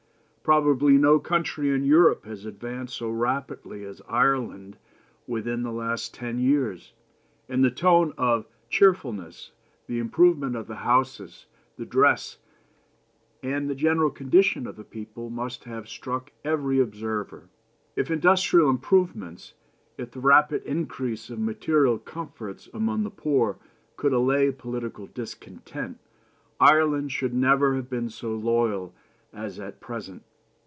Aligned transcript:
Probably 0.51 0.97
no 0.97 1.17
country 1.17 1.69
in 1.69 1.85
Europe 1.85 2.25
has 2.25 2.43
advanced 2.43 2.97
so 2.97 3.09
rapidly 3.09 3.85
as 3.85 4.01
Ireland 4.09 4.75
within 5.25 5.61
the 5.63 5.71
last 5.71 6.13
ten 6.13 6.39
years, 6.39 6.91
and 7.47 7.63
the 7.63 7.71
tone 7.71 8.11
of 8.17 8.47
cheerfulness, 8.67 9.51
the 9.87 9.99
improvement 9.99 10.57
of 10.57 10.67
the 10.67 10.77
houses, 10.77 11.45
the 11.77 11.85
dress, 11.85 12.37
and 13.41 13.69
the 13.69 13.75
general 13.75 14.09
condition 14.09 14.67
of 14.67 14.75
the 14.75 14.83
people 14.83 15.29
must 15.29 15.63
have 15.65 15.87
struck 15.87 16.31
every 16.43 16.79
observer.... 16.81 17.47
If 17.95 18.11
industrial 18.11 18.69
improvement, 18.69 19.53
if 19.97 20.11
the 20.11 20.19
rapid 20.19 20.63
increase 20.63 21.29
of 21.29 21.39
material 21.39 21.97
comforts 21.97 22.67
among 22.73 23.03
the 23.03 23.11
poor, 23.11 23.57
could 23.95 24.11
allay 24.11 24.51
political 24.51 25.05
discontent, 25.05 25.99
Ireland 26.59 27.11
should 27.13 27.33
never 27.33 27.75
have 27.75 27.89
been 27.89 28.09
so 28.09 28.31
loyal 28.33 28.93
as 29.31 29.57
at 29.59 29.79
present. 29.79 30.23